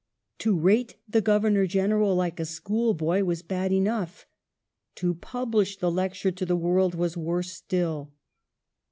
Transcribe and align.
To 0.39 0.57
rate 0.57 0.97
the 1.07 1.21
Governor 1.21 1.67
General 1.67 2.15
like 2.15 2.39
a 2.39 2.45
schoolboy 2.45 3.21
was 3.23 3.43
bad 3.43 3.71
enough, 3.71 4.25
to 4.95 5.13
publish 5.13 5.77
the 5.77 5.91
lecture 5.91 6.31
to 6.31 6.43
the 6.47 6.55
world 6.57 6.95
was 6.95 7.15
worse 7.15 7.51
still. 7.51 8.11